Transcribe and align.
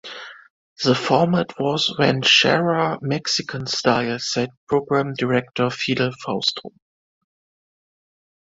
The 0.83 0.95
format 0.95 1.59
was 1.59 1.93
"Ranchera 1.99 2.97
Mexican 3.03 3.67
style," 3.67 4.17
said 4.17 4.49
program 4.67 5.13
director 5.13 5.69
Fidel 5.69 6.09
Fausto. 6.25 6.71